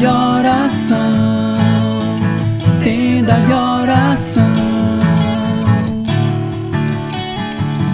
de 0.00 0.06
oração, 0.06 1.58
tenda 2.82 3.34
de 3.34 3.52
oração. 3.52 4.44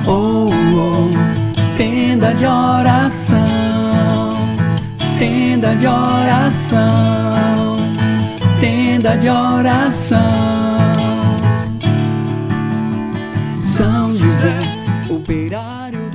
Oh, 0.06 0.48
oh, 0.76 1.76
tenda 1.76 2.32
de 2.32 2.46
oração, 2.46 4.36
tenda 5.18 5.74
de 5.74 5.88
oração, 5.88 7.76
tenda 8.60 9.16
de 9.16 9.28
oração. 9.28 10.20
São 13.64 14.14
José, 14.14 14.60
operário. 15.10 16.05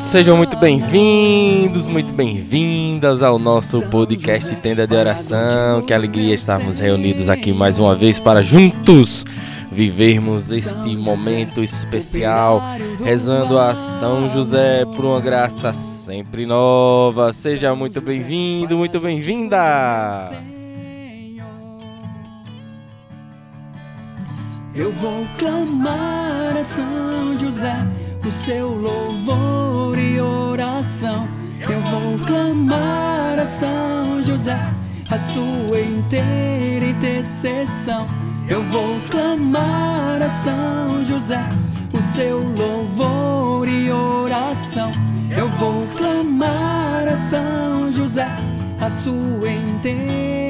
Sejam 0.00 0.36
muito 0.36 0.58
bem-vindos, 0.58 1.86
muito 1.86 2.12
bem-vindas 2.12 3.22
ao 3.22 3.38
nosso 3.38 3.80
podcast 3.88 4.54
Tenda 4.56 4.86
de 4.86 4.94
Oração. 4.94 5.80
Que 5.80 5.94
alegria 5.94 6.34
estarmos 6.34 6.78
reunidos 6.78 7.30
aqui 7.30 7.50
mais 7.50 7.78
uma 7.78 7.96
vez 7.96 8.20
para 8.20 8.42
juntos 8.42 9.24
vivermos 9.70 10.52
este 10.52 10.94
momento 10.98 11.64
especial, 11.64 12.62
rezando 13.02 13.58
a 13.58 13.74
São 13.74 14.28
José 14.28 14.84
por 14.84 15.06
uma 15.06 15.20
graça 15.20 15.72
sempre 15.72 16.44
nova. 16.44 17.32
Seja 17.32 17.74
muito 17.74 18.02
bem-vindo, 18.02 18.76
muito 18.76 19.00
bem-vinda! 19.00 20.30
Eu 24.74 24.92
vou 24.92 25.26
clamar 25.38 26.54
a 26.54 26.64
São 26.66 27.38
José 27.38 28.01
o 28.26 28.30
seu 28.30 28.68
louvor 28.68 29.98
e 29.98 30.20
oração. 30.20 31.28
Eu 31.60 31.80
vou 31.80 32.26
clamar 32.26 33.38
a 33.38 33.46
São 33.46 34.22
José 34.22 34.58
a 35.10 35.18
sua 35.18 35.80
inteira 35.80 36.86
intercessão. 36.86 38.06
Eu 38.48 38.62
vou 38.64 39.00
clamar 39.10 40.22
a 40.22 40.30
São 40.42 41.04
José 41.04 41.42
o 41.92 42.02
seu 42.02 42.38
louvor 42.38 43.68
e 43.68 43.90
oração. 43.90 44.92
Eu 45.30 45.48
vou 45.50 45.86
clamar 45.96 47.08
a 47.08 47.16
São 47.16 47.90
José 47.92 48.28
a 48.80 48.90
sua 48.90 49.50
inteira 49.50 50.41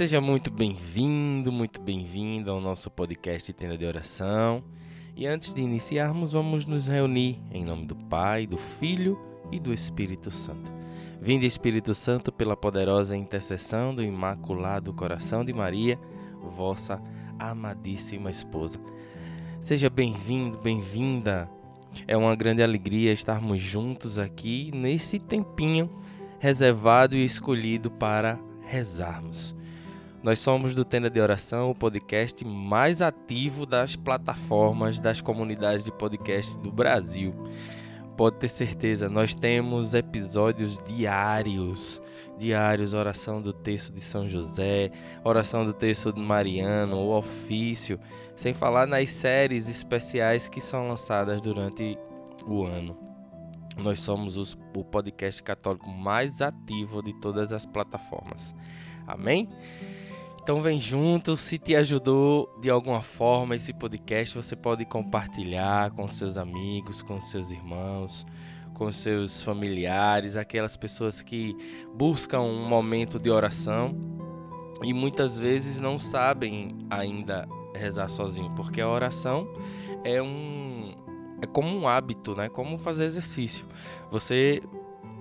Seja 0.00 0.18
muito 0.18 0.50
bem-vindo, 0.50 1.52
muito 1.52 1.78
bem-vindo 1.78 2.50
ao 2.50 2.58
nosso 2.58 2.90
podcast 2.90 3.52
Tenda 3.52 3.76
de 3.76 3.84
Oração. 3.84 4.64
E 5.14 5.26
antes 5.26 5.52
de 5.52 5.60
iniciarmos, 5.60 6.32
vamos 6.32 6.64
nos 6.64 6.88
reunir 6.88 7.38
em 7.50 7.62
nome 7.62 7.84
do 7.84 7.94
Pai, 7.94 8.46
do 8.46 8.56
Filho 8.56 9.20
e 9.52 9.60
do 9.60 9.74
Espírito 9.74 10.30
Santo. 10.30 10.72
Vinde, 11.20 11.44
Espírito 11.44 11.94
Santo, 11.94 12.32
pela 12.32 12.56
poderosa 12.56 13.14
intercessão 13.14 13.94
do 13.94 14.02
Imaculado 14.02 14.94
Coração 14.94 15.44
de 15.44 15.52
Maria, 15.52 16.00
vossa 16.42 16.98
amadíssima 17.38 18.30
esposa. 18.30 18.80
Seja 19.60 19.90
bem-vindo, 19.90 20.58
bem-vinda. 20.60 21.46
É 22.08 22.16
uma 22.16 22.34
grande 22.34 22.62
alegria 22.62 23.12
estarmos 23.12 23.60
juntos 23.60 24.18
aqui 24.18 24.70
nesse 24.74 25.18
tempinho 25.18 25.90
reservado 26.38 27.14
e 27.14 27.22
escolhido 27.22 27.90
para 27.90 28.40
rezarmos. 28.62 29.59
Nós 30.22 30.38
somos 30.38 30.74
do 30.74 30.84
Tenda 30.84 31.08
de 31.08 31.18
Oração, 31.18 31.70
o 31.70 31.74
podcast 31.74 32.44
mais 32.44 33.00
ativo 33.00 33.64
das 33.64 33.96
plataformas 33.96 35.00
das 35.00 35.20
comunidades 35.20 35.84
de 35.84 35.90
podcast 35.90 36.58
do 36.58 36.70
Brasil. 36.70 37.34
Pode 38.18 38.36
ter 38.36 38.48
certeza, 38.48 39.08
nós 39.08 39.34
temos 39.34 39.94
episódios 39.94 40.78
diários, 40.86 42.02
diários, 42.36 42.92
oração 42.92 43.40
do 43.40 43.50
texto 43.50 43.94
de 43.94 44.00
São 44.02 44.28
José, 44.28 44.90
oração 45.24 45.64
do 45.64 45.72
texto 45.72 46.12
de 46.12 46.20
Mariano, 46.20 46.96
o 46.98 47.16
ofício, 47.16 47.98
sem 48.36 48.52
falar 48.52 48.86
nas 48.86 49.08
séries 49.08 49.70
especiais 49.70 50.50
que 50.50 50.60
são 50.60 50.86
lançadas 50.86 51.40
durante 51.40 51.96
o 52.46 52.62
ano. 52.64 52.94
Nós 53.78 54.00
somos 54.00 54.36
os- 54.36 54.58
o 54.76 54.84
podcast 54.84 55.42
católico 55.42 55.88
mais 55.88 56.42
ativo 56.42 57.02
de 57.02 57.18
todas 57.22 57.54
as 57.54 57.64
plataformas. 57.64 58.54
Amém? 59.06 59.48
Então 60.50 60.60
vem 60.60 60.80
junto, 60.80 61.36
se 61.36 61.58
te 61.58 61.76
ajudou 61.76 62.52
de 62.60 62.68
alguma 62.68 63.00
forma 63.00 63.54
esse 63.54 63.72
podcast, 63.72 64.34
você 64.34 64.56
pode 64.56 64.84
compartilhar 64.84 65.92
com 65.92 66.08
seus 66.08 66.36
amigos, 66.36 67.02
com 67.02 67.22
seus 67.22 67.52
irmãos, 67.52 68.26
com 68.74 68.90
seus 68.90 69.42
familiares, 69.42 70.36
aquelas 70.36 70.76
pessoas 70.76 71.22
que 71.22 71.56
buscam 71.94 72.40
um 72.40 72.68
momento 72.68 73.16
de 73.16 73.30
oração 73.30 73.94
e 74.82 74.92
muitas 74.92 75.38
vezes 75.38 75.78
não 75.78 76.00
sabem 76.00 76.76
ainda 76.90 77.48
rezar 77.72 78.08
sozinho, 78.08 78.50
porque 78.56 78.80
a 78.80 78.88
oração 78.88 79.46
é 80.02 80.20
um 80.20 80.96
é 81.40 81.46
como 81.46 81.68
um 81.78 81.86
hábito, 81.86 82.34
né? 82.34 82.48
Como 82.48 82.76
fazer 82.76 83.04
exercício. 83.04 83.68
Você 84.10 84.60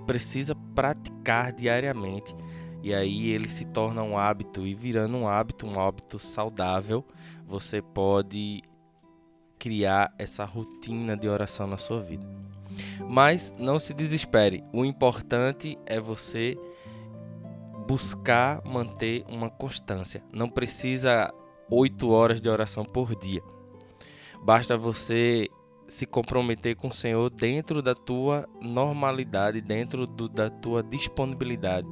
precisa 0.08 0.56
praticar 0.74 1.54
diariamente. 1.54 2.36
E 2.82 2.94
aí 2.94 3.32
ele 3.32 3.50
se 3.50 3.66
torna 3.66 4.02
um 4.04 4.18
hábito 4.18 4.66
e 4.66 4.74
virando 4.74 5.18
um 5.18 5.28
hábito, 5.28 5.68
um 5.68 5.80
hábito 5.80 6.18
saudável, 6.18 7.06
você 7.46 7.82
pode 7.82 8.62
criar 9.58 10.14
essa 10.18 10.46
rotina 10.46 11.18
de 11.18 11.28
oração 11.28 11.68
na 11.68 11.78
sua 11.78 12.00
vida. 12.00 12.26
Mas 13.10 13.54
não 13.58 13.80
se 13.80 13.94
desespere. 13.94 14.64
O 14.72 14.86
importante 14.86 15.78
é 15.86 16.00
você 16.00 16.58
buscar 17.88 18.62
manter 18.64 19.26
uma 19.28 19.50
constância. 19.50 20.24
Não 20.32 20.48
precisa 20.48 21.34
oito 21.70 22.10
horas 22.12 22.40
de 22.40 22.48
oração 22.48 22.86
por 22.86 23.16
dia. 23.16 23.42
Basta 24.44 24.78
você 24.78 25.48
se 25.88 26.06
comprometer 26.06 26.76
com 26.76 26.90
o 26.90 26.94
Senhor 26.94 27.30
dentro 27.32 27.82
da 27.82 27.96
tua 27.96 28.48
normalidade, 28.62 29.60
dentro 29.60 30.06
do- 30.06 30.30
da 30.30 30.50
tua 30.50 30.84
disponibilidade. 30.84 31.88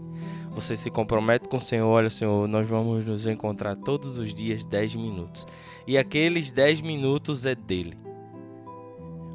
Você 0.58 0.76
se 0.76 0.90
compromete 0.90 1.48
com 1.48 1.58
o 1.58 1.62
Senhor, 1.62 1.88
olha 1.88 2.10
Senhor, 2.10 2.48
nós 2.48 2.68
vamos 2.68 3.06
nos 3.06 3.28
encontrar 3.28 3.76
todos 3.76 4.18
os 4.18 4.34
dias 4.34 4.66
10 4.66 4.96
minutos. 4.96 5.46
E 5.86 5.96
aqueles 6.00 6.52
10 6.52 6.82
minutos 6.82 7.46
é 7.46 7.54
dele. 7.54 7.96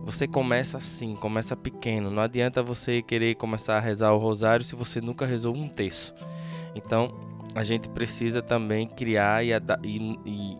Você 0.02 0.26
começa 0.26 0.78
assim, 0.78 1.14
começa 1.14 1.56
pequeno. 1.56 2.10
Não 2.10 2.20
adianta 2.20 2.60
você 2.60 3.02
querer 3.02 3.36
começar 3.36 3.76
a 3.76 3.80
rezar 3.80 4.10
o 4.12 4.18
rosário 4.18 4.64
se 4.64 4.74
você 4.74 5.00
nunca 5.00 5.24
rezou 5.24 5.54
um 5.54 5.68
terço. 5.68 6.12
Então, 6.74 7.14
a 7.54 7.62
gente 7.62 7.88
precisa 7.88 8.42
também 8.42 8.88
criar 8.88 9.44
e, 9.44 9.52
e- 9.84 10.18
e 10.26 10.58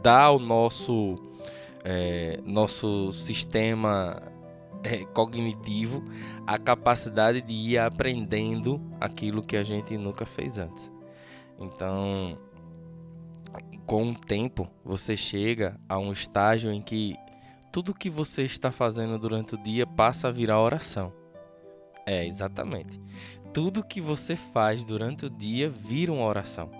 dar 0.00 0.26
ao 0.26 0.38
nosso, 0.38 1.16
eh, 1.82 2.38
nosso 2.44 3.10
sistema 3.12 4.22
eh, 4.84 5.04
cognitivo 5.14 6.04
a 6.46 6.58
capacidade 6.58 7.40
de 7.40 7.52
ir 7.52 7.78
aprendendo 7.78 8.80
aquilo 9.00 9.42
que 9.42 9.56
a 9.56 9.64
gente 9.64 9.96
nunca 9.96 10.26
fez 10.26 10.58
antes. 10.58 10.92
Então, 11.58 12.38
com 13.86 14.10
o 14.10 14.14
tempo, 14.14 14.68
você 14.84 15.16
chega 15.16 15.80
a 15.88 15.98
um 15.98 16.12
estágio 16.12 16.70
em 16.70 16.80
que 16.80 17.16
tudo 17.72 17.94
que 17.94 18.08
você 18.08 18.42
está 18.42 18.70
fazendo 18.70 19.18
durante 19.18 19.54
o 19.54 19.62
dia 19.62 19.86
passa 19.86 20.28
a 20.28 20.32
virar 20.32 20.60
oração. 20.60 21.12
É, 22.06 22.26
exatamente. 22.26 23.00
Tudo 23.52 23.84
que 23.84 24.00
você 24.00 24.36
faz 24.36 24.84
durante 24.84 25.26
o 25.26 25.30
dia 25.30 25.68
vira 25.68 26.12
uma 26.12 26.26
oração. 26.26 26.70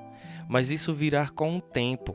Mas 0.48 0.70
isso 0.70 0.92
virá 0.92 1.28
com 1.28 1.56
o 1.56 1.60
tempo. 1.60 2.14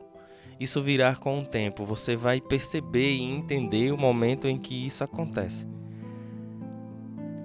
Isso 0.60 0.81
virá 0.81 1.16
com 1.16 1.40
o 1.40 1.46
tempo. 1.46 1.86
Você 1.86 2.16
vai 2.16 2.42
perceber 2.42 3.16
e 3.16 3.24
entender 3.24 3.92
o 3.92 3.98
momento 3.98 4.48
em 4.48 4.58
que 4.58 4.86
isso 4.86 5.04
acontece. 5.04 5.66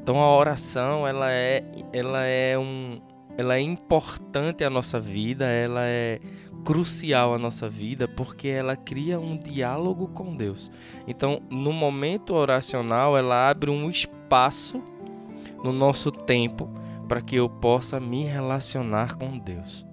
Então 0.04 0.20
a 0.20 0.36
oração, 0.36 1.08
ela 1.08 1.32
é, 1.32 1.64
ela 1.90 2.26
é 2.26 2.58
um, 2.58 3.00
ela 3.38 3.56
é 3.56 3.60
importante 3.62 4.62
à 4.62 4.68
nossa 4.68 5.00
vida, 5.00 5.46
ela 5.46 5.80
é 5.82 6.20
crucial 6.62 7.32
à 7.32 7.38
nossa 7.38 7.70
vida 7.70 8.06
porque 8.06 8.48
ela 8.48 8.76
cria 8.76 9.18
um 9.18 9.34
diálogo 9.34 10.08
com 10.08 10.36
Deus. 10.36 10.70
Então, 11.08 11.40
no 11.48 11.72
momento 11.72 12.34
oracional, 12.34 13.16
ela 13.16 13.48
abre 13.48 13.70
um 13.70 13.88
espaço 13.88 14.84
no 15.64 15.72
nosso 15.72 16.12
tempo 16.12 16.68
para 17.08 17.22
que 17.22 17.36
eu 17.36 17.48
possa 17.48 17.98
me 17.98 18.24
relacionar 18.24 19.16
com 19.16 19.38
Deus. 19.38 19.86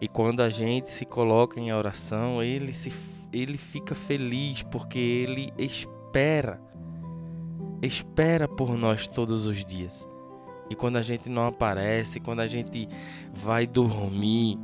E 0.00 0.06
quando 0.06 0.40
a 0.40 0.48
gente 0.48 0.88
se 0.88 1.04
coloca 1.04 1.58
em 1.58 1.72
oração, 1.72 2.40
ele 2.40 2.72
se 2.72 2.92
ele 3.32 3.58
fica 3.58 3.92
feliz 3.92 4.62
porque 4.62 5.00
ele 5.00 5.50
espera 5.58 6.60
espera 7.82 8.46
por 8.46 8.76
nós 8.76 9.06
todos 9.08 9.46
os 9.46 9.64
dias. 9.64 10.06
E 10.70 10.74
quando 10.74 10.96
a 10.96 11.02
gente 11.02 11.28
não 11.28 11.46
aparece, 11.46 12.20
quando 12.20 12.40
a 12.40 12.46
gente 12.46 12.88
vai 13.32 13.66
dormir 13.66 14.58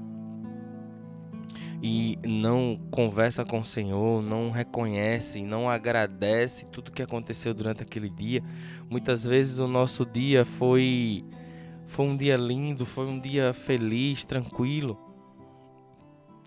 e 1.82 2.18
não 2.26 2.78
conversa 2.90 3.44
com 3.44 3.60
o 3.60 3.64
Senhor, 3.64 4.22
não 4.22 4.50
reconhece, 4.50 5.42
não 5.42 5.68
agradece 5.68 6.66
tudo 6.66 6.90
que 6.90 7.02
aconteceu 7.02 7.52
durante 7.52 7.82
aquele 7.82 8.08
dia, 8.08 8.42
muitas 8.88 9.24
vezes 9.24 9.58
o 9.58 9.68
nosso 9.68 10.06
dia 10.06 10.44
foi 10.44 11.24
foi 11.86 12.06
um 12.06 12.16
dia 12.16 12.36
lindo, 12.36 12.84
foi 12.84 13.06
um 13.06 13.18
dia 13.18 13.52
feliz, 13.54 14.24
tranquilo. 14.24 14.98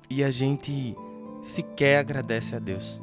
E 0.10 0.24
a 0.24 0.30
gente 0.30 0.96
sequer 1.42 1.98
agradece 1.98 2.56
a 2.56 2.60
Deus. 2.60 3.02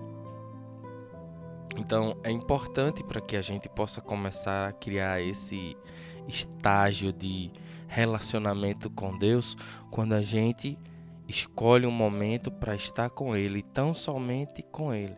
Então 1.79 2.17
é 2.25 2.31
importante 2.31 3.05
para 3.05 3.21
que 3.21 3.37
a 3.37 3.43
gente 3.43 3.69
possa 3.69 4.01
começar 4.01 4.69
a 4.69 4.73
criar 4.73 5.23
esse 5.23 5.77
estágio 6.27 7.13
de 7.13 7.53
relacionamento 7.87 8.91
com 8.91 9.17
Deus 9.17 9.57
quando 9.91 10.13
a 10.13 10.21
gente 10.21 10.77
escolhe 11.29 11.87
um 11.87 11.93
momento 11.93 12.51
para 12.51 12.75
estar 12.75 13.09
com 13.11 13.37
Ele, 13.37 13.63
tão 13.63 13.95
somente 13.95 14.63
com 14.63 14.93
Ele. 14.93 15.17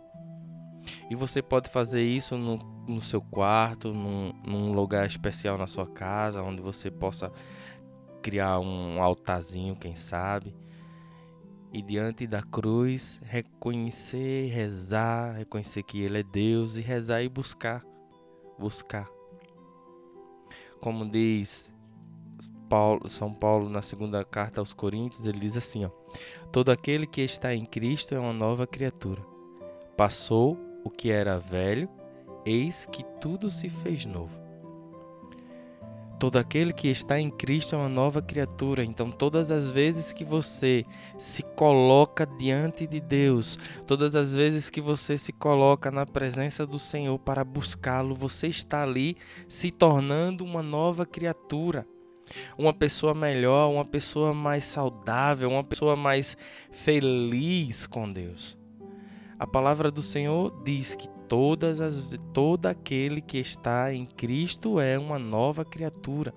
E 1.10 1.14
você 1.14 1.40
pode 1.40 1.70
fazer 1.70 2.02
isso 2.02 2.36
no, 2.36 2.58
no 2.86 3.00
seu 3.00 3.22
quarto, 3.22 3.92
num, 3.92 4.32
num 4.46 4.72
lugar 4.72 5.06
especial 5.06 5.56
na 5.56 5.66
sua 5.66 5.86
casa, 5.86 6.42
onde 6.42 6.60
você 6.60 6.90
possa 6.90 7.32
criar 8.20 8.60
um 8.60 9.02
altarzinho, 9.02 9.74
quem 9.74 9.96
sabe 9.96 10.54
e 11.72 11.80
diante 11.80 12.26
da 12.26 12.42
cruz 12.42 13.20
reconhecer, 13.22 14.48
rezar, 14.48 15.36
reconhecer 15.36 15.82
que 15.82 16.00
Ele 16.00 16.18
é 16.18 16.22
Deus 16.22 16.76
e 16.76 16.80
rezar 16.80 17.22
e 17.22 17.28
buscar, 17.28 17.84
buscar. 18.58 19.08
Como 20.80 21.08
diz 21.08 21.72
Paulo, 22.68 23.08
São 23.08 23.32
Paulo 23.32 23.68
na 23.68 23.82
segunda 23.82 24.24
carta 24.24 24.60
aos 24.60 24.72
Coríntios, 24.72 25.26
ele 25.26 25.40
diz 25.40 25.56
assim: 25.56 25.84
ó, 25.84 25.90
Todo 26.50 26.70
aquele 26.70 27.06
que 27.06 27.20
está 27.20 27.54
em 27.54 27.64
Cristo 27.64 28.14
é 28.14 28.18
uma 28.18 28.32
nova 28.32 28.66
criatura. 28.66 29.22
Passou 29.96 30.56
o 30.84 30.90
que 30.90 31.10
era 31.10 31.38
velho, 31.38 31.88
eis 32.46 32.86
que 32.86 33.04
tudo 33.20 33.50
se 33.50 33.68
fez 33.68 34.06
novo. 34.06 34.39
Todo 36.20 36.36
aquele 36.36 36.70
que 36.74 36.88
está 36.88 37.18
em 37.18 37.30
Cristo 37.30 37.74
é 37.74 37.78
uma 37.78 37.88
nova 37.88 38.20
criatura. 38.20 38.84
Então, 38.84 39.10
todas 39.10 39.50
as 39.50 39.70
vezes 39.70 40.12
que 40.12 40.22
você 40.22 40.84
se 41.16 41.42
coloca 41.42 42.26
diante 42.26 42.86
de 42.86 43.00
Deus, 43.00 43.58
todas 43.86 44.14
as 44.14 44.34
vezes 44.34 44.68
que 44.68 44.82
você 44.82 45.16
se 45.16 45.32
coloca 45.32 45.90
na 45.90 46.04
presença 46.04 46.66
do 46.66 46.78
Senhor 46.78 47.18
para 47.18 47.42
buscá-lo, 47.42 48.14
você 48.14 48.48
está 48.48 48.82
ali 48.82 49.16
se 49.48 49.70
tornando 49.70 50.44
uma 50.44 50.62
nova 50.62 51.06
criatura. 51.06 51.86
Uma 52.58 52.74
pessoa 52.74 53.14
melhor, 53.14 53.70
uma 53.70 53.84
pessoa 53.86 54.34
mais 54.34 54.64
saudável, 54.64 55.48
uma 55.48 55.64
pessoa 55.64 55.96
mais 55.96 56.36
feliz 56.70 57.86
com 57.86 58.12
Deus. 58.12 58.58
A 59.38 59.46
palavra 59.46 59.90
do 59.90 60.02
Senhor 60.02 60.62
diz 60.62 60.94
que 60.94 61.08
todas 61.30 61.80
as, 61.80 62.18
todo 62.34 62.66
aquele 62.66 63.20
que 63.20 63.38
está 63.38 63.94
em 63.94 64.04
Cristo 64.04 64.80
é 64.80 64.98
uma 64.98 65.16
nova 65.16 65.64
criatura. 65.64 66.34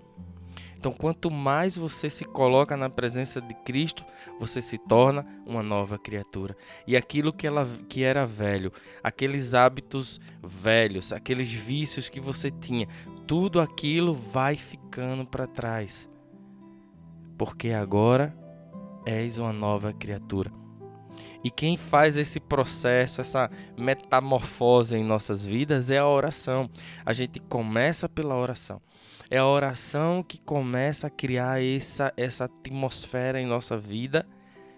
Então, 0.77 0.91
quanto 0.91 1.31
mais 1.31 1.75
você 1.75 2.11
se 2.11 2.23
coloca 2.25 2.77
na 2.77 2.91
presença 2.91 3.41
de 3.41 3.55
Cristo, 3.55 4.05
você 4.39 4.61
se 4.61 4.77
torna 4.77 5.25
uma 5.47 5.63
nova 5.63 5.97
criatura. 5.97 6.55
E 6.85 6.95
aquilo 6.95 7.33
que, 7.33 7.47
ela, 7.47 7.67
que 7.89 8.03
era 8.03 8.23
velho, 8.27 8.71
aqueles 9.01 9.55
hábitos 9.55 10.19
velhos, 10.43 11.11
aqueles 11.11 11.51
vícios 11.51 12.07
que 12.07 12.19
você 12.19 12.51
tinha, 12.51 12.87
tudo 13.25 13.59
aquilo 13.59 14.13
vai 14.13 14.55
ficando 14.55 15.25
para 15.25 15.47
trás. 15.47 16.07
Porque 17.35 17.69
agora 17.71 18.37
és 19.07 19.39
uma 19.39 19.53
nova 19.53 19.91
criatura. 19.91 20.62
E 21.43 21.49
quem 21.49 21.75
faz 21.75 22.15
esse 22.15 22.39
processo, 22.39 23.21
essa 23.21 23.49
metamorfose 23.77 24.95
em 24.95 25.03
nossas 25.03 25.45
vidas 25.45 25.91
é 25.91 25.97
a 25.97 26.07
oração. 26.07 26.69
A 27.05 27.13
gente 27.13 27.39
começa 27.41 28.07
pela 28.07 28.35
oração. 28.35 28.81
É 29.29 29.37
a 29.37 29.47
oração 29.47 30.23
que 30.23 30.39
começa 30.39 31.07
a 31.07 31.09
criar 31.09 31.61
essa, 31.61 32.13
essa 32.15 32.45
atmosfera 32.45 33.41
em 33.41 33.45
nossa 33.45 33.77
vida 33.77 34.27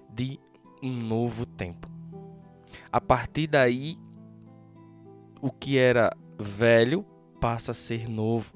de 0.09 0.39
um 0.81 0.91
novo 0.91 1.45
tempo. 1.45 1.89
A 2.91 3.01
partir 3.01 3.47
daí, 3.47 3.97
o 5.41 5.51
que 5.51 5.77
era 5.77 6.09
velho 6.39 7.05
passa 7.39 7.71
a 7.71 7.75
ser 7.75 8.07
novo. 8.07 8.54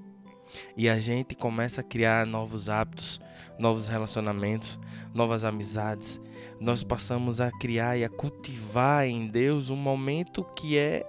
E 0.76 0.90
a 0.90 1.00
gente 1.00 1.36
começa 1.36 1.82
a 1.82 1.84
criar 1.84 2.26
novos 2.26 2.70
hábitos, 2.70 3.20
novos 3.58 3.88
relacionamentos, 3.88 4.80
novas 5.14 5.44
amizades, 5.44 6.20
nós 6.60 6.84
passamos 6.84 7.40
a 7.40 7.52
criar 7.52 7.98
e 7.98 8.04
a 8.04 8.10
cultivar 8.10 9.06
em 9.06 9.28
Deus 9.28 9.70
um 9.70 9.76
momento 9.76 10.44
que 10.56 10.78
é 10.78 11.06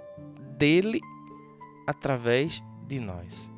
dele 0.56 1.00
através 1.87 2.62
de 2.87 3.00
nós. 3.00 3.50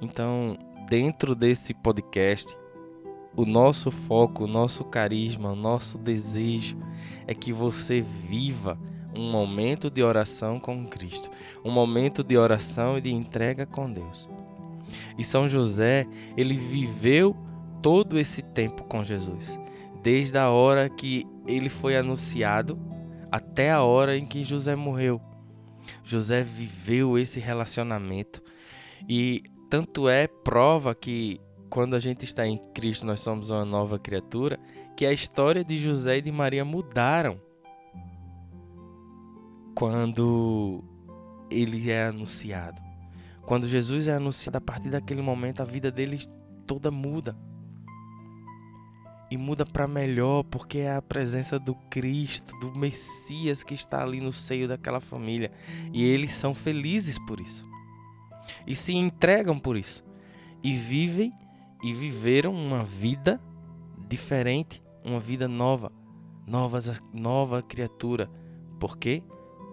Então, 0.00 0.56
dentro 0.88 1.34
desse 1.34 1.72
podcast, 1.72 2.56
o 3.36 3.44
nosso 3.44 3.90
foco, 3.90 4.44
o 4.44 4.48
nosso 4.48 4.84
carisma, 4.84 5.52
o 5.52 5.56
nosso 5.56 5.98
desejo 5.98 6.76
é 7.26 7.34
que 7.34 7.52
você 7.52 8.00
viva 8.00 8.78
um 9.16 9.30
momento 9.30 9.90
de 9.90 10.02
oração 10.02 10.58
com 10.58 10.86
Cristo, 10.86 11.30
um 11.64 11.70
momento 11.70 12.22
de 12.22 12.36
oração 12.36 12.98
e 12.98 13.00
de 13.00 13.12
entrega 13.12 13.64
com 13.64 13.90
Deus. 13.90 14.28
E 15.18 15.24
São 15.24 15.48
José, 15.48 16.06
ele 16.36 16.54
viveu 16.54 17.36
todo 17.82 18.18
esse 18.18 18.42
tempo 18.42 18.84
com 18.84 19.04
Jesus, 19.04 19.58
desde 20.02 20.38
a 20.38 20.50
hora 20.50 20.88
que 20.88 21.26
ele 21.46 21.68
foi 21.68 21.96
anunciado 21.96 22.78
até 23.30 23.70
a 23.70 23.82
hora 23.82 24.16
em 24.16 24.26
que 24.26 24.44
José 24.44 24.74
morreu. 24.74 25.20
José 26.02 26.42
viveu 26.42 27.18
esse 27.18 27.38
relacionamento 27.40 28.42
e 29.08 29.42
tanto 29.68 30.08
é 30.08 30.26
prova 30.26 30.94
que 30.94 31.40
quando 31.68 31.94
a 31.94 31.98
gente 31.98 32.24
está 32.24 32.46
em 32.46 32.56
Cristo 32.72 33.04
nós 33.04 33.20
somos 33.20 33.50
uma 33.50 33.64
nova 33.64 33.98
criatura, 33.98 34.58
que 34.96 35.04
a 35.04 35.12
história 35.12 35.64
de 35.64 35.76
José 35.76 36.18
e 36.18 36.22
de 36.22 36.30
Maria 36.30 36.64
mudaram 36.64 37.40
quando 39.74 40.82
ele 41.50 41.90
é 41.90 42.06
anunciado. 42.06 42.80
Quando 43.42 43.68
Jesus 43.68 44.08
é 44.08 44.14
anunciado, 44.14 44.58
a 44.58 44.60
partir 44.60 44.90
daquele 44.90 45.20
momento 45.20 45.60
a 45.60 45.64
vida 45.64 45.90
deles 45.90 46.28
toda 46.66 46.90
muda 46.90 47.36
e 49.30 49.36
muda 49.36 49.66
para 49.66 49.86
melhor, 49.86 50.44
porque 50.44 50.78
é 50.78 50.94
a 50.94 51.02
presença 51.02 51.58
do 51.58 51.74
Cristo, 51.90 52.56
do 52.60 52.78
Messias 52.78 53.62
que 53.62 53.74
está 53.74 54.02
ali 54.02 54.20
no 54.20 54.32
seio 54.32 54.68
daquela 54.68 55.00
família. 55.00 55.50
E 55.92 56.04
eles 56.04 56.32
são 56.32 56.54
felizes 56.54 57.18
por 57.18 57.40
isso. 57.40 57.66
E 58.66 58.76
se 58.76 58.94
entregam 58.94 59.58
por 59.58 59.76
isso. 59.76 60.04
E 60.62 60.74
vivem 60.74 61.32
e 61.82 61.92
viveram 61.92 62.54
uma 62.54 62.82
vida 62.82 63.40
diferente, 64.08 64.82
uma 65.04 65.20
vida 65.20 65.46
nova, 65.46 65.92
novas, 66.46 67.02
nova 67.12 67.62
criatura, 67.62 68.30
porque 68.80 69.22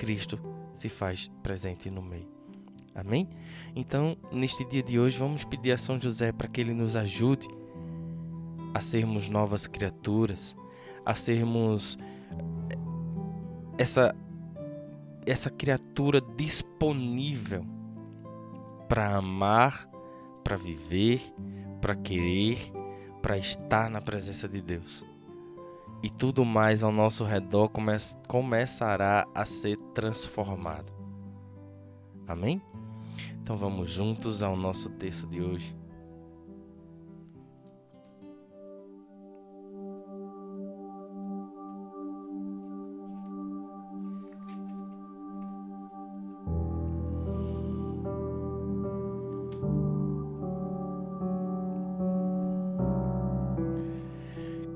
Cristo 0.02 0.40
se 0.74 0.90
faz 0.90 1.30
presente 1.44 1.92
no 1.92 2.02
meio. 2.02 2.28
Amém? 2.96 3.30
Então, 3.76 4.18
neste 4.32 4.66
dia 4.66 4.82
de 4.82 5.00
hoje, 5.00 5.16
vamos 5.16 5.46
pedir 5.46 5.72
a 5.74 5.78
São 5.78 6.02
José 6.02 6.32
para 6.32 6.48
que 6.48 6.60
ele 6.60 6.74
nos 6.74 6.96
ajude 6.96 7.48
a 8.74 8.82
sermos 8.82 9.30
novas 9.30 9.68
criaturas, 9.68 10.56
a 11.06 11.14
sermos 11.14 12.00
eh, 12.72 12.78
essa 13.78 14.16
essa 15.24 15.52
criatura 15.52 16.20
disponível 16.36 17.64
para 18.90 19.18
amar, 19.18 19.88
para 20.44 20.58
viver, 20.58 21.22
para 21.80 21.96
querer, 21.96 22.58
para 23.22 23.38
estar 23.38 23.88
na 23.88 24.02
presença 24.02 24.50
de 24.50 24.64
Deus. 24.64 25.06
E 26.04 26.10
tudo 26.10 26.44
mais 26.44 26.82
ao 26.82 26.92
nosso 26.92 27.24
redor 27.24 27.70
come 27.70 27.94
começará 28.28 29.28
a 29.36 29.46
ser 29.46 29.78
transformado. 29.94 30.92
Amém? 32.28 32.62
Então 33.42 33.56
vamos 33.56 33.92
juntos 33.92 34.42
ao 34.42 34.56
nosso 34.56 34.90
texto 34.92 35.28
de 35.28 35.42
hoje. 35.42 35.81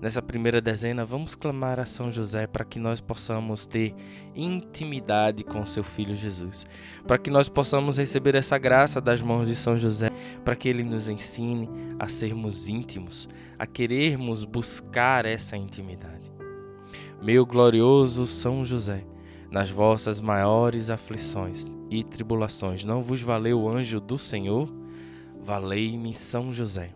Nessa 0.00 0.20
primeira 0.20 0.60
dezena, 0.60 1.04
vamos 1.04 1.34
clamar 1.34 1.80
a 1.80 1.86
São 1.86 2.10
José 2.10 2.46
para 2.46 2.64
que 2.64 2.78
nós 2.78 3.00
possamos 3.00 3.66
ter 3.66 3.94
intimidade 4.34 5.42
com 5.42 5.64
seu 5.64 5.82
filho 5.82 6.14
Jesus, 6.14 6.66
para 7.06 7.18
que 7.18 7.30
nós 7.30 7.48
possamos 7.48 7.98
receber 7.98 8.34
essa 8.34 8.58
graça 8.58 9.00
das 9.00 9.22
mãos 9.22 9.48
de 9.48 9.56
São 9.56 9.78
José, 9.78 10.10
para 10.44 10.54
que 10.54 10.68
ele 10.68 10.84
nos 10.84 11.08
ensine 11.08 11.68
a 11.98 12.08
sermos 12.08 12.68
íntimos, 12.68 13.28
a 13.58 13.66
querermos 13.66 14.44
buscar 14.44 15.24
essa 15.24 15.56
intimidade 15.56 16.36
meu 17.20 17.46
glorioso 17.46 18.26
São 18.26 18.64
José, 18.64 19.04
nas 19.50 19.70
vossas 19.70 20.20
maiores 20.20 20.90
aflições 20.90 21.74
e 21.90 22.04
tribulações, 22.04 22.84
não 22.84 23.02
vos 23.02 23.22
valeu 23.22 23.62
o 23.62 23.68
anjo 23.68 24.00
do 24.00 24.18
Senhor? 24.18 24.72
Valei-me 25.40 26.12
São 26.14 26.52
José. 26.52 26.95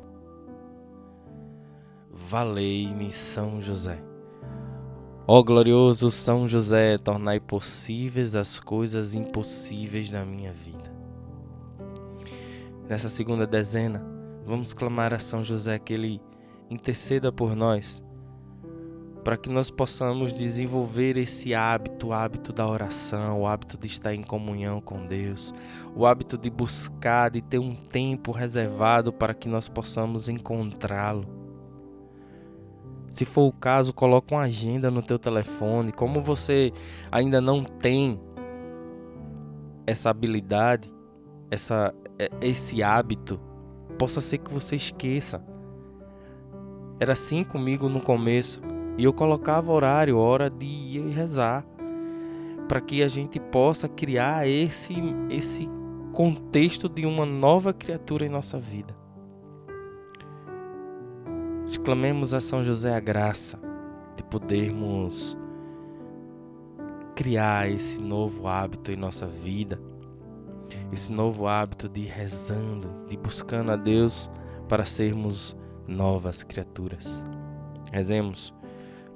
Valei-me 2.31 3.11
São 3.11 3.59
José. 3.59 4.01
Ó 5.27 5.43
glorioso 5.43 6.09
São 6.09 6.47
José, 6.47 6.97
tornai 6.97 7.41
possíveis 7.41 8.37
as 8.37 8.57
coisas 8.57 9.13
impossíveis 9.13 10.09
na 10.09 10.23
minha 10.23 10.53
vida. 10.53 10.95
Nessa 12.87 13.09
segunda 13.09 13.45
dezena, 13.45 14.01
vamos 14.45 14.73
clamar 14.73 15.13
a 15.13 15.19
São 15.19 15.43
José 15.43 15.77
que 15.77 15.91
ele 15.91 16.21
interceda 16.69 17.33
por 17.33 17.53
nós 17.53 18.01
para 19.25 19.35
que 19.35 19.49
nós 19.49 19.69
possamos 19.69 20.31
desenvolver 20.31 21.17
esse 21.17 21.53
hábito, 21.53 22.07
o 22.07 22.13
hábito 22.13 22.53
da 22.53 22.65
oração, 22.65 23.41
o 23.41 23.45
hábito 23.45 23.77
de 23.77 23.87
estar 23.87 24.15
em 24.15 24.23
comunhão 24.23 24.79
com 24.79 25.05
Deus, 25.05 25.53
o 25.93 26.05
hábito 26.05 26.37
de 26.37 26.49
buscar, 26.49 27.29
de 27.29 27.41
ter 27.41 27.59
um 27.59 27.75
tempo 27.75 28.31
reservado 28.31 29.11
para 29.11 29.33
que 29.33 29.49
nós 29.49 29.67
possamos 29.67 30.29
encontrá-lo. 30.29 31.40
Se 33.11 33.25
for 33.25 33.43
o 33.43 33.51
caso, 33.51 33.93
coloque 33.93 34.33
uma 34.33 34.43
agenda 34.43 34.89
no 34.89 35.01
teu 35.01 35.19
telefone. 35.19 35.91
Como 35.91 36.21
você 36.21 36.71
ainda 37.11 37.41
não 37.41 37.63
tem 37.63 38.19
essa 39.85 40.09
habilidade, 40.09 40.91
essa, 41.51 41.93
é, 42.17 42.29
esse 42.41 42.81
hábito, 42.81 43.37
possa 43.99 44.21
ser 44.21 44.37
que 44.37 44.51
você 44.51 44.77
esqueça. 44.77 45.45
Era 46.99 47.11
assim 47.13 47.43
comigo 47.43 47.89
no 47.89 47.99
começo. 47.99 48.61
E 48.97 49.03
eu 49.03 49.11
colocava 49.11 49.71
horário, 49.71 50.17
hora 50.17 50.49
de 50.49 50.65
ir 50.65 51.09
rezar, 51.09 51.65
para 52.69 52.79
que 52.79 53.03
a 53.03 53.09
gente 53.09 53.39
possa 53.39 53.89
criar 53.89 54.47
esse 54.47 54.93
esse 55.29 55.69
contexto 56.13 56.87
de 56.87 57.05
uma 57.05 57.25
nova 57.25 57.73
criatura 57.73 58.25
em 58.25 58.29
nossa 58.29 58.57
vida. 58.57 59.00
Exclamemos 61.71 62.33
a 62.33 62.41
São 62.41 62.65
José 62.65 62.93
a 62.93 62.99
graça 62.99 63.57
de 64.17 64.23
podermos 64.23 65.37
criar 67.15 67.71
esse 67.71 68.01
novo 68.01 68.45
hábito 68.45 68.91
em 68.91 68.97
nossa 68.97 69.25
vida, 69.25 69.79
esse 70.91 71.09
novo 71.09 71.47
hábito 71.47 71.87
de 71.87 72.01
rezando, 72.01 72.89
de 73.07 73.15
buscando 73.15 73.71
a 73.71 73.77
Deus 73.77 74.29
para 74.67 74.83
sermos 74.83 75.55
novas 75.87 76.43
criaturas. 76.43 77.25
Rezemos. 77.89 78.53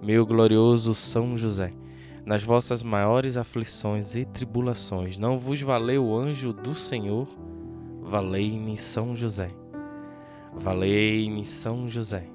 Meu 0.01 0.25
glorioso 0.25 0.95
São 0.95 1.35
José, 1.35 1.73
nas 2.25 2.41
vossas 2.41 2.81
maiores 2.81 3.35
aflições 3.35 4.15
e 4.15 4.23
tribulações, 4.23 5.19
não 5.19 5.37
vos 5.37 5.61
valeu 5.61 6.05
o 6.05 6.17
anjo 6.17 6.53
do 6.53 6.73
Senhor? 6.73 7.27
Valei-me 8.01 8.77
São 8.77 9.13
José. 9.13 9.51
Valei-me 10.53 11.43
São 11.43 11.89
José. 11.89 12.34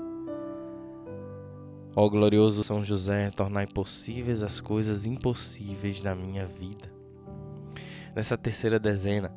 Ó 1.93 2.09
glorioso 2.09 2.63
São 2.63 2.83
José, 2.83 3.29
tornai 3.31 3.67
possíveis 3.67 4.41
as 4.41 4.61
coisas 4.61 5.05
impossíveis 5.05 6.01
na 6.01 6.15
minha 6.15 6.45
vida. 6.45 6.91
Nessa 8.15 8.37
terceira 8.37 8.79
dezena, 8.79 9.33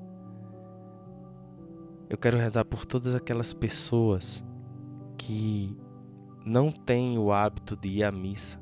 eu 2.08 2.16
quero 2.16 2.38
rezar 2.38 2.64
por 2.64 2.86
todas 2.86 3.14
aquelas 3.14 3.52
pessoas 3.52 4.44
que 5.16 5.76
não 6.46 6.70
tem 6.70 7.18
o 7.18 7.32
hábito 7.32 7.76
de 7.76 7.88
ir 7.88 8.04
à 8.04 8.12
missa 8.12 8.60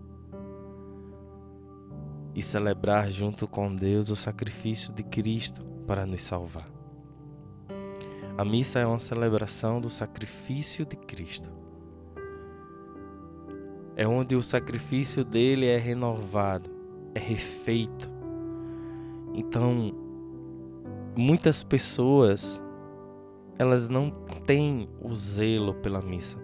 e 2.35 2.43
celebrar 2.43 3.11
junto 3.11 3.47
com 3.47 3.75
Deus 3.75 4.09
o 4.09 4.17
sacrifício 4.17 4.93
de 4.95 5.03
Cristo 5.03 5.63
para 5.87 6.07
nos 6.07 6.23
salvar. 6.23 6.71
A 8.39 8.45
missa 8.45 8.79
é 8.79 8.87
uma 8.87 8.99
celebração 8.99 9.83
do 9.83 9.91
sacrifício 9.91 10.87
de 10.87 10.97
Cristo. 10.97 11.62
É 13.97 14.07
onde 14.07 14.35
o 14.35 14.43
sacrifício 14.43 15.25
dele 15.25 15.67
é 15.67 15.77
renovado, 15.77 16.71
é 17.15 17.19
refeito. 17.19 18.11
Então, 19.35 19.93
muitas 21.17 21.63
pessoas 21.63 22.61
elas 23.59 23.89
não 23.89 24.11
têm 24.47 24.89
o 25.01 25.15
zelo 25.15 25.75
pela 25.75 26.01
missa 26.01 26.39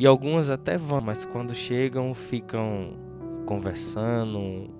e 0.00 0.06
algumas 0.06 0.48
até 0.48 0.78
vão, 0.78 1.02
mas 1.02 1.26
quando 1.26 1.54
chegam 1.54 2.14
ficam 2.14 2.94
conversando, 3.44 4.70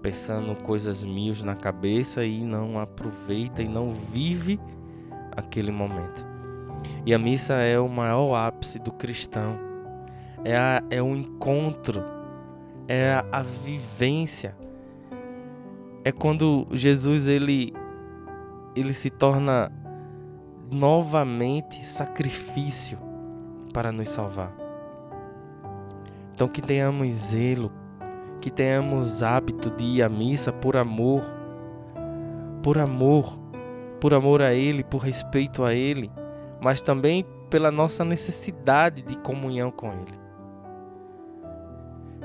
pensando 0.00 0.54
coisas 0.62 1.02
mil 1.02 1.34
na 1.44 1.56
cabeça 1.56 2.24
e 2.24 2.44
não 2.44 2.78
aproveita 2.78 3.64
e 3.64 3.66
não 3.66 3.90
vive 3.90 4.60
aquele 5.32 5.72
momento. 5.72 6.24
E 7.04 7.12
a 7.12 7.18
missa 7.18 7.54
é 7.54 7.80
o 7.80 7.88
maior 7.88 8.32
ápice 8.36 8.78
do 8.78 8.92
cristão. 8.92 9.58
É, 10.44 10.56
a, 10.56 10.82
é 10.90 11.02
o 11.02 11.16
encontro, 11.16 12.02
é 12.86 13.12
a, 13.12 13.26
a 13.32 13.42
vivência. 13.42 14.56
É 16.04 16.12
quando 16.12 16.66
Jesus 16.72 17.28
ele, 17.28 17.72
ele 18.76 18.92
se 18.92 19.08
torna 19.08 19.72
novamente 20.70 21.84
sacrifício 21.84 22.98
para 23.72 23.90
nos 23.90 24.08
salvar. 24.08 24.54
Então 26.34 26.48
que 26.48 26.60
tenhamos 26.60 27.08
zelo, 27.14 27.72
que 28.40 28.50
tenhamos 28.50 29.22
hábito 29.22 29.70
de 29.70 29.84
ir 29.84 30.02
à 30.02 30.08
missa 30.08 30.52
por 30.52 30.76
amor, 30.76 31.22
por 32.62 32.76
amor, 32.76 33.38
por 34.00 34.12
amor 34.12 34.42
a 34.42 34.52
Ele, 34.52 34.84
por 34.84 34.98
respeito 34.98 35.64
a 35.64 35.72
Ele, 35.72 36.10
mas 36.60 36.80
também 36.80 37.24
pela 37.48 37.70
nossa 37.70 38.04
necessidade 38.04 39.02
de 39.02 39.16
comunhão 39.18 39.70
com 39.70 39.92
Ele. 39.92 40.23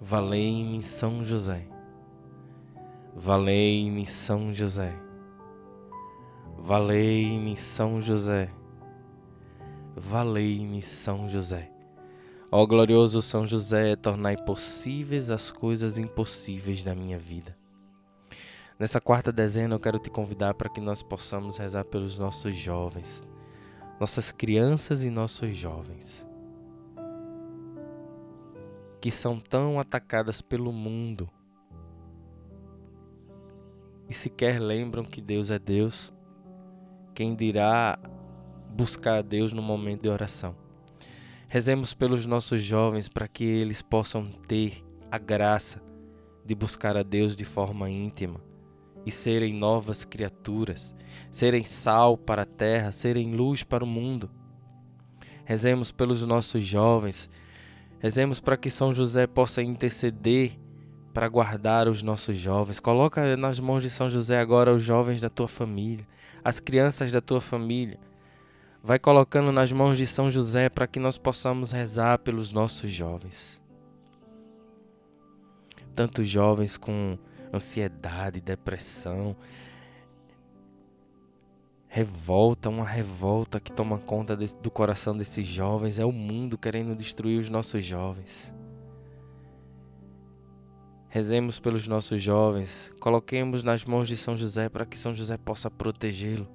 Valei-me 0.00 0.82
São 0.82 1.24
José. 1.24 1.66
Valei-me 3.14 4.06
São 4.06 4.52
José. 4.52 4.94
Valei-me 6.58 7.56
São 7.56 8.00
José. 8.00 8.52
Valei-me 9.96 10.82
São 10.82 11.26
José. 11.26 11.72
Ó 12.52 12.66
glorioso 12.66 13.22
São 13.22 13.46
José, 13.46 13.96
tornai 13.96 14.36
possíveis 14.36 15.30
as 15.30 15.50
coisas 15.50 15.96
impossíveis 15.96 16.84
da 16.84 16.94
minha 16.94 17.18
vida. 17.18 17.56
Nessa 18.78 19.00
quarta 19.00 19.32
dezena 19.32 19.74
eu 19.74 19.80
quero 19.80 19.98
te 19.98 20.10
convidar 20.10 20.52
para 20.52 20.68
que 20.68 20.80
nós 20.80 21.02
possamos 21.02 21.56
rezar 21.56 21.86
pelos 21.86 22.18
nossos 22.18 22.54
jovens, 22.54 23.26
nossas 23.98 24.30
crianças 24.30 25.02
e 25.02 25.08
nossos 25.08 25.56
jovens, 25.56 26.25
que 29.06 29.10
são 29.12 29.38
tão 29.38 29.78
atacadas 29.78 30.42
pelo 30.42 30.72
mundo 30.72 31.30
e 34.08 34.12
sequer 34.12 34.60
lembram 34.60 35.04
que 35.04 35.20
Deus 35.20 35.52
é 35.52 35.60
Deus. 35.60 36.12
Quem 37.14 37.32
dirá 37.36 38.00
buscar 38.68 39.18
a 39.18 39.22
Deus 39.22 39.52
no 39.52 39.62
momento 39.62 40.02
de 40.02 40.08
oração? 40.08 40.56
Rezemos 41.46 41.94
pelos 41.94 42.26
nossos 42.26 42.64
jovens 42.64 43.08
para 43.08 43.28
que 43.28 43.44
eles 43.44 43.80
possam 43.80 44.26
ter 44.26 44.84
a 45.08 45.18
graça 45.18 45.80
de 46.44 46.56
buscar 46.56 46.96
a 46.96 47.04
Deus 47.04 47.36
de 47.36 47.44
forma 47.44 47.88
íntima 47.88 48.40
e 49.06 49.12
serem 49.12 49.54
novas 49.54 50.04
criaturas, 50.04 50.92
serem 51.30 51.64
sal 51.64 52.18
para 52.18 52.42
a 52.42 52.44
terra, 52.44 52.90
serem 52.90 53.36
luz 53.36 53.62
para 53.62 53.84
o 53.84 53.86
mundo. 53.86 54.28
Rezemos 55.44 55.92
pelos 55.92 56.26
nossos 56.26 56.64
jovens, 56.64 57.30
rezemos 58.06 58.38
para 58.38 58.56
que 58.56 58.70
São 58.70 58.94
José 58.94 59.26
possa 59.26 59.60
interceder 59.60 60.56
para 61.12 61.26
guardar 61.28 61.88
os 61.88 62.04
nossos 62.04 62.36
jovens. 62.36 62.78
Coloca 62.78 63.36
nas 63.36 63.58
mãos 63.58 63.82
de 63.82 63.90
São 63.90 64.08
José 64.08 64.38
agora 64.38 64.72
os 64.72 64.80
jovens 64.80 65.20
da 65.20 65.28
tua 65.28 65.48
família, 65.48 66.06
as 66.44 66.60
crianças 66.60 67.10
da 67.10 67.20
tua 67.20 67.40
família 67.40 67.98
vai 68.80 68.96
colocando 68.96 69.50
nas 69.50 69.72
mãos 69.72 69.98
de 69.98 70.06
São 70.06 70.30
José 70.30 70.68
para 70.68 70.86
que 70.86 71.00
nós 71.00 71.18
possamos 71.18 71.72
rezar 71.72 72.20
pelos 72.20 72.52
nossos 72.52 72.92
jovens. 72.92 73.60
Tantos 75.92 76.28
jovens 76.28 76.76
com 76.76 77.18
ansiedade, 77.52 78.40
depressão, 78.40 79.34
revolta, 81.96 82.68
uma 82.68 82.84
revolta 82.84 83.58
que 83.58 83.72
toma 83.72 83.96
conta 83.96 84.36
de, 84.36 84.52
do 84.60 84.70
coração 84.70 85.16
desses 85.16 85.46
jovens, 85.46 85.98
é 85.98 86.04
o 86.04 86.12
mundo 86.12 86.58
querendo 86.58 86.94
destruir 86.94 87.38
os 87.38 87.48
nossos 87.48 87.82
jovens. 87.82 88.54
Rezemos 91.08 91.58
pelos 91.58 91.88
nossos 91.88 92.20
jovens, 92.22 92.92
coloquemos 93.00 93.62
nas 93.62 93.82
mãos 93.86 94.08
de 94.08 94.16
São 94.18 94.36
José 94.36 94.68
para 94.68 94.84
que 94.84 94.98
São 94.98 95.14
José 95.14 95.38
possa 95.38 95.70
protegê-lo. 95.70 96.46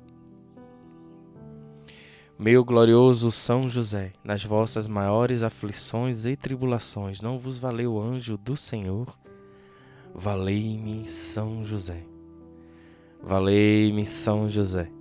Meu 2.38 2.63
glorioso 2.63 3.32
São 3.32 3.67
José, 3.67 4.13
nas 4.23 4.45
vossas 4.45 4.86
maiores 4.86 5.41
aflições 5.41 6.27
e 6.27 6.36
tribulações, 6.36 7.19
não 7.19 7.39
vos 7.39 7.58
valeu 7.58 7.93
o 7.93 7.99
anjo 7.99 8.38
do 8.38 8.56
Senhor? 8.56 9.17
Valei-me 10.13 11.08
São 11.08 11.63
José. 11.63 12.06
Valei-me 13.23 14.06
São 14.06 14.47
José. 14.47 15.01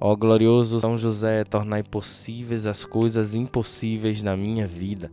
Ó 0.00 0.14
glorioso 0.14 0.80
São 0.80 0.96
José, 0.96 1.44
tornai 1.44 1.82
possíveis 1.82 2.66
as 2.66 2.84
coisas 2.84 3.34
impossíveis 3.34 4.22
na 4.22 4.36
minha 4.36 4.66
vida. 4.66 5.10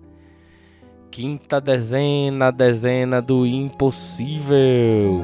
Quinta 1.10 1.62
dezena, 1.62 2.52
dezena 2.52 3.22
do 3.22 3.46
impossível. 3.46 5.24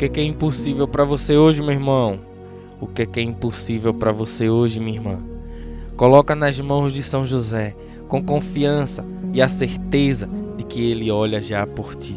que, 0.00 0.08
que 0.08 0.20
é 0.20 0.24
impossível 0.24 0.88
para 0.88 1.04
você 1.04 1.36
hoje, 1.36 1.60
meu 1.60 1.72
irmão? 1.72 2.29
O 2.80 2.86
que, 2.86 3.04
que 3.04 3.20
é 3.20 3.22
impossível 3.22 3.92
para 3.92 4.10
você 4.10 4.48
hoje, 4.48 4.80
minha 4.80 4.96
irmã? 4.96 5.22
Coloca 5.96 6.34
nas 6.34 6.58
mãos 6.58 6.94
de 6.94 7.02
São 7.02 7.26
José, 7.26 7.76
com 8.08 8.22
confiança 8.22 9.04
e 9.34 9.42
a 9.42 9.48
certeza 9.48 10.26
de 10.56 10.64
que 10.64 10.90
ele 10.90 11.10
olha 11.10 11.42
já 11.42 11.66
por 11.66 11.94
ti. 11.94 12.16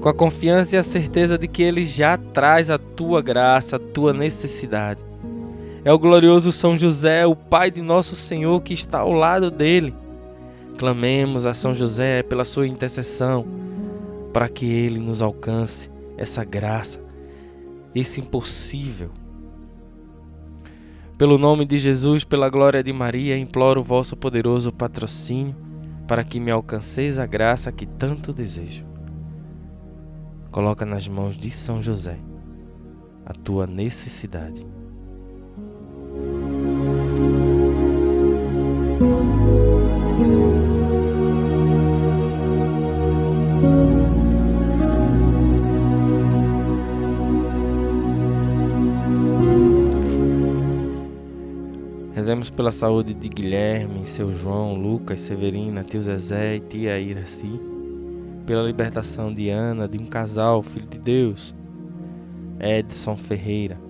Com 0.00 0.08
a 0.08 0.14
confiança 0.14 0.76
e 0.76 0.78
a 0.78 0.84
certeza 0.84 1.36
de 1.36 1.48
que 1.48 1.62
ele 1.62 1.84
já 1.84 2.16
traz 2.16 2.70
a 2.70 2.78
tua 2.78 3.20
graça, 3.20 3.74
a 3.74 3.78
tua 3.80 4.12
necessidade. 4.12 5.02
É 5.84 5.92
o 5.92 5.98
glorioso 5.98 6.52
São 6.52 6.78
José, 6.78 7.26
o 7.26 7.34
Pai 7.34 7.70
de 7.70 7.82
nosso 7.82 8.14
Senhor, 8.14 8.62
que 8.62 8.72
está 8.72 9.00
ao 9.00 9.12
lado 9.12 9.50
dele. 9.50 9.92
Clamemos 10.78 11.44
a 11.44 11.52
São 11.52 11.74
José 11.74 12.22
pela 12.22 12.44
sua 12.44 12.68
intercessão, 12.68 13.44
para 14.32 14.48
que 14.48 14.64
ele 14.64 15.00
nos 15.00 15.20
alcance 15.20 15.90
essa 16.16 16.44
graça, 16.44 17.00
esse 17.94 18.20
impossível. 18.20 19.10
Pelo 21.16 21.38
nome 21.38 21.64
de 21.64 21.78
Jesus, 21.78 22.24
pela 22.24 22.50
glória 22.50 22.82
de 22.82 22.92
Maria, 22.92 23.38
imploro 23.38 23.80
o 23.80 23.84
vosso 23.84 24.16
poderoso 24.16 24.72
patrocínio 24.72 25.54
para 26.08 26.24
que 26.24 26.40
me 26.40 26.50
alcanceis 26.50 27.18
a 27.18 27.26
graça 27.26 27.70
que 27.70 27.86
tanto 27.86 28.32
desejo. 28.32 28.84
Coloca 30.50 30.84
nas 30.84 31.06
mãos 31.06 31.36
de 31.36 31.52
São 31.52 31.80
José 31.80 32.18
a 33.24 33.32
tua 33.32 33.64
necessidade. 33.64 34.66
Rezemos 52.44 52.50
pela 52.50 52.72
saúde 52.72 53.14
de 53.14 53.28
Guilherme, 53.28 54.06
seu 54.06 54.30
João, 54.30 54.74
Lucas, 54.74 55.20
Severina, 55.20 55.82
tio 55.82 56.02
Zezé 56.02 56.56
e 56.56 56.60
tia 56.60 56.98
Iraci. 56.98 57.58
Pela 58.44 58.62
libertação 58.62 59.32
de 59.32 59.48
Ana, 59.48 59.88
de 59.88 59.96
um 59.98 60.04
casal, 60.04 60.62
filho 60.62 60.86
de 60.86 60.98
Deus, 60.98 61.54
Edson 62.60 63.16
Ferreira. 63.16 63.80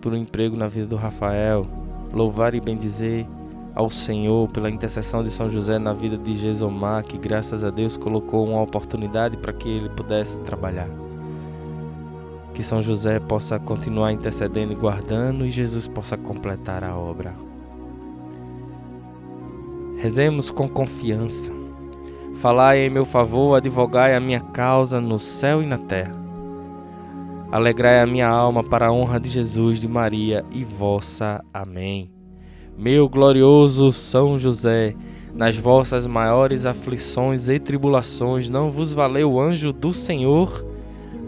Por 0.00 0.12
um 0.12 0.16
emprego 0.16 0.56
na 0.56 0.68
vida 0.68 0.88
do 0.88 0.96
Rafael. 0.96 1.66
Louvar 2.12 2.54
e 2.54 2.60
bendizer 2.60 3.26
ao 3.74 3.88
Senhor 3.88 4.50
pela 4.50 4.68
intercessão 4.68 5.22
de 5.22 5.30
São 5.30 5.48
José 5.48 5.78
na 5.78 5.94
vida 5.94 6.18
de 6.18 6.36
Jesomar, 6.36 7.02
que 7.02 7.16
graças 7.16 7.64
a 7.64 7.70
Deus 7.70 7.96
colocou 7.96 8.46
uma 8.46 8.60
oportunidade 8.60 9.38
para 9.38 9.54
que 9.54 9.68
ele 9.68 9.88
pudesse 9.88 10.42
trabalhar. 10.42 11.05
Que 12.56 12.62
São 12.62 12.80
José 12.80 13.20
possa 13.20 13.58
continuar 13.58 14.12
intercedendo 14.12 14.72
e 14.72 14.76
guardando 14.76 15.44
e 15.44 15.50
Jesus 15.50 15.86
possa 15.86 16.16
completar 16.16 16.82
a 16.82 16.96
obra. 16.96 17.34
Rezemos 19.98 20.50
com 20.50 20.66
confiança. 20.66 21.52
Falai 22.36 22.78
em 22.78 22.88
meu 22.88 23.04
favor, 23.04 23.56
advogai 23.56 24.14
a 24.14 24.20
minha 24.20 24.40
causa 24.40 25.02
no 25.02 25.18
céu 25.18 25.62
e 25.62 25.66
na 25.66 25.76
terra. 25.76 26.16
Alegrai 27.52 28.00
a 28.00 28.06
minha 28.06 28.26
alma 28.26 28.64
para 28.64 28.86
a 28.86 28.92
honra 28.92 29.20
de 29.20 29.28
Jesus, 29.28 29.78
de 29.78 29.86
Maria 29.86 30.42
e 30.50 30.64
vossa. 30.64 31.44
Amém. 31.52 32.10
Meu 32.74 33.06
glorioso 33.06 33.92
São 33.92 34.38
José, 34.38 34.94
nas 35.34 35.58
vossas 35.58 36.06
maiores 36.06 36.64
aflições 36.64 37.50
e 37.50 37.58
tribulações, 37.58 38.48
não 38.48 38.70
vos 38.70 38.94
valeu 38.94 39.32
o 39.32 39.40
anjo 39.40 39.74
do 39.74 39.92
Senhor? 39.92 40.74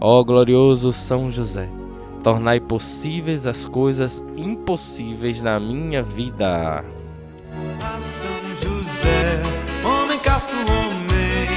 Ó 0.00 0.22
glorioso 0.22 0.92
São 0.92 1.28
José, 1.28 1.68
tornai 2.22 2.60
possíveis 2.60 3.48
as 3.48 3.66
coisas 3.66 4.22
impossíveis 4.36 5.42
na 5.42 5.58
minha 5.58 6.02
vida. 6.02 6.84
São 7.80 8.70
José, 8.70 9.42
homem 9.84 10.18
casto, 10.20 10.54
homem 10.54 11.48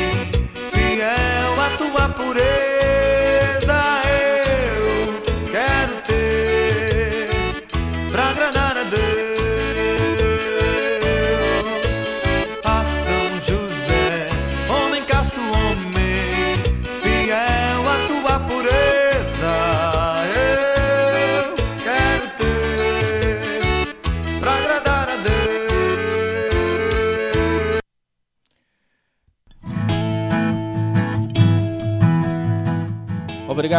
fiel 0.71 1.61
à 1.61 1.69
tua 1.77 2.09
pureza. 2.09 2.50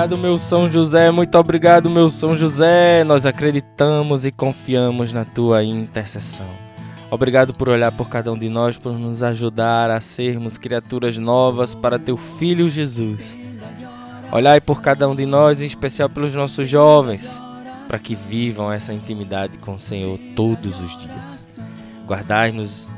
Obrigado, 0.03 0.21
meu 0.21 0.37
São 0.37 0.69
José. 0.69 1.13
Muito 1.13 1.39
obrigado, 1.39 1.89
meu 1.89 2.11
São 2.11 2.37
José. 2.37 3.05
Nós 3.05 3.25
acreditamos 3.25 4.25
e 4.25 4.33
confiamos 4.33 5.13
na 5.13 5.25
tua 5.25 5.63
intercessão. 5.63 6.49
Obrigado 7.09 7.55
por 7.55 7.69
olhar 7.69 7.93
por 7.93 8.09
cada 8.09 8.33
um 8.33 8.37
de 8.37 8.49
nós, 8.49 8.77
por 8.77 8.99
nos 8.99 9.23
ajudar 9.23 9.91
a 9.91 10.01
sermos 10.01 10.59
criaturas 10.59 11.19
novas 11.19 11.73
para 11.73 12.01
teu 12.01 12.17
filho 12.17 12.69
Jesus. 12.69 13.39
Olhai 14.33 14.61
por 14.61 14.83
cada 14.83 15.09
um 15.09 15.15
de 15.15 15.25
nós, 15.25 15.63
em 15.63 15.67
especial 15.67 16.09
pelos 16.09 16.35
nossos 16.35 16.69
jovens, 16.69 17.41
para 17.87 18.01
que 18.01 18.17
vivam 18.17 18.73
essa 18.73 18.93
intimidade 18.93 19.57
com 19.59 19.77
o 19.77 19.81
Senhor 19.81 20.19
todos 20.35 20.81
os 20.81 20.99
dias. 20.99 21.61
Guardai-nos, 22.09 22.91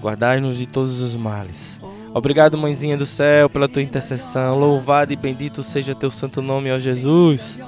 guardai-nos 0.00 0.58
de 0.58 0.66
todos 0.66 1.00
os 1.00 1.16
males 1.16 1.80
Obrigado, 2.14 2.58
mãezinha 2.58 2.96
do 2.96 3.06
céu, 3.06 3.48
pela 3.48 3.68
tua 3.68 3.82
intercessão. 3.82 4.58
Louvado 4.58 5.12
e 5.12 5.16
bendito 5.16 5.62
seja 5.62 5.94
teu 5.94 6.10
santo 6.10 6.42
nome, 6.42 6.70
ó 6.70 6.78
Jesus. 6.78 7.58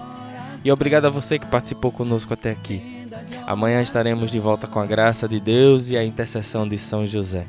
E 0.63 0.71
obrigado 0.71 1.07
a 1.07 1.11
você 1.11 1.39
que 1.39 1.47
participou 1.47 1.91
conosco 1.91 2.35
até 2.35 2.51
aqui. 2.51 3.09
Amanhã 3.47 3.81
estaremos 3.81 4.31
de 4.31 4.39
volta 4.39 4.67
com 4.67 4.79
a 4.79 4.87
graça 4.87 5.27
de 5.27 5.41
Deus 5.41 5.89
e 5.89 5.97
a 5.97 6.05
intercessão 6.05 6.69
de 6.69 6.77
São 6.77 7.07
José. 7.07 7.47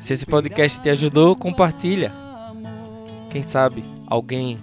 Se 0.00 0.12
esse 0.12 0.24
podcast 0.24 0.80
te 0.80 0.88
ajudou, 0.88 1.34
compartilha. 1.34 2.12
Quem 3.28 3.42
sabe 3.42 3.84
alguém 4.06 4.58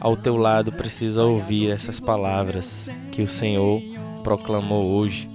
ao 0.00 0.16
teu 0.16 0.36
lado 0.36 0.72
precisa 0.72 1.24
ouvir 1.24 1.70
essas 1.70 1.98
palavras 1.98 2.88
que 3.10 3.22
o 3.22 3.26
Senhor 3.26 3.80
proclamou 4.22 4.92
hoje. 4.92 5.31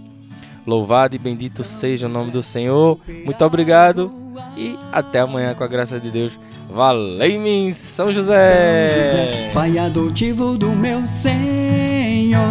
Louvado 0.68 1.16
e 1.16 1.18
bendito 1.18 1.64
seja 1.64 2.08
o 2.08 2.10
nome 2.10 2.30
do 2.30 2.44
Senhor. 2.44 3.00
Muito 3.08 3.46
obrigado 3.46 4.12
e 4.58 4.78
até 4.92 5.22
amanhã 5.22 5.54
com 5.54 5.64
a 5.64 5.68
graça 5.68 5.98
de 5.98 6.12
Deus. 6.12 6.38
Valeu-me, 6.70 7.74
São 7.74 8.12
José. 8.12 9.10
São 9.10 9.18
José, 9.18 9.52
Pai 9.54 9.78
adotivo 9.78 10.58
do 10.58 10.74
meu 10.74 11.08
Senhor. 11.08 12.44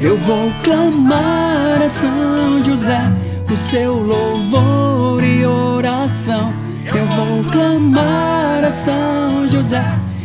Eu 0.00 0.18
vou 0.18 0.50
clamar 0.64 1.80
a 1.80 1.90
São 1.90 2.64
José, 2.64 3.00
o 3.48 3.56
seu 3.56 3.94
louvor 3.94 5.22
e 5.22 5.46
oração. 5.46 6.52
Eu 6.84 7.06
vou 7.06 7.44
clamar 7.52 8.64
a 8.64 8.72
São 8.72 9.46
José, 9.48 9.84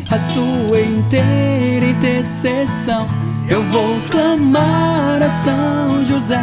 a 0.10 0.18
sua 0.18 0.80
inteira 0.80 1.86
intercessão. 1.86 3.23
Eu 3.50 3.62
vou 3.64 4.00
clamar 4.10 5.22
a 5.22 5.30
São 5.44 6.06
José 6.06 6.40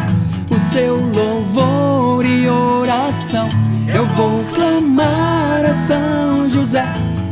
o 0.50 0.58
seu 0.58 0.96
louvor 0.96 2.26
e 2.26 2.48
oração. 2.48 3.48
Eu 3.92 4.06
vou 4.06 4.44
clamar 4.52 5.64
a 5.64 5.74
São 5.74 6.48
José, 6.48 6.84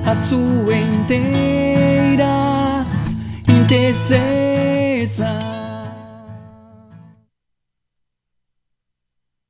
a 0.06 0.14
sua 0.14 0.76
inteira 0.76 2.86
intercessão. 3.48 5.47